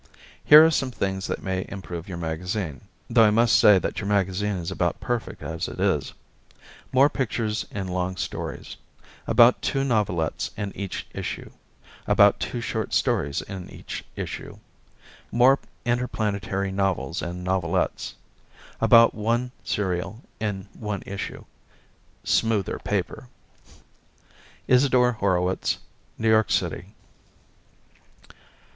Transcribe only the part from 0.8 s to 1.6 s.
things that